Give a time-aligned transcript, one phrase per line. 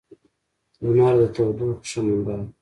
[0.81, 2.47] •لمر د تودوخې ښه منبع ده.